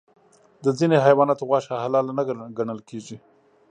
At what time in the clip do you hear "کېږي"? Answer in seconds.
2.89-3.17